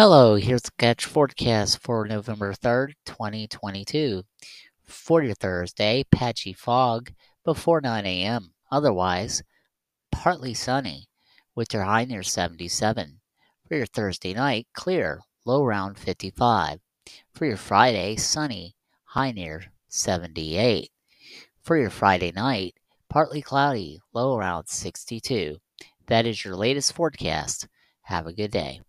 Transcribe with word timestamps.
Hello, 0.00 0.36
here's 0.36 0.62
the 0.62 0.70
Sketch 0.78 1.06
forecast 1.06 1.80
for 1.80 2.06
November 2.06 2.54
3rd, 2.54 2.92
2022. 3.04 4.22
For 4.84 5.24
your 5.24 5.34
Thursday, 5.34 6.04
patchy 6.12 6.52
fog 6.52 7.10
before 7.44 7.80
9 7.80 8.06
a.m. 8.06 8.52
Otherwise, 8.70 9.42
partly 10.12 10.54
sunny, 10.54 11.08
with 11.56 11.74
your 11.74 11.82
high 11.82 12.04
near 12.04 12.22
77. 12.22 13.18
For 13.66 13.74
your 13.74 13.86
Thursday 13.86 14.34
night, 14.34 14.68
clear, 14.72 15.22
low 15.44 15.64
around 15.64 15.98
55. 15.98 16.78
For 17.32 17.46
your 17.46 17.56
Friday, 17.56 18.14
sunny, 18.14 18.76
high 19.02 19.32
near 19.32 19.64
78. 19.88 20.92
For 21.60 21.76
your 21.76 21.90
Friday 21.90 22.30
night, 22.30 22.76
partly 23.08 23.42
cloudy, 23.42 23.98
low 24.14 24.36
around 24.36 24.68
62. 24.68 25.56
That 26.06 26.24
is 26.24 26.44
your 26.44 26.54
latest 26.54 26.92
forecast. 26.92 27.66
Have 28.02 28.28
a 28.28 28.32
good 28.32 28.52
day. 28.52 28.80